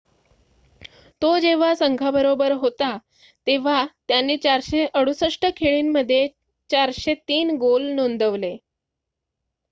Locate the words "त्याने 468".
4.07-5.49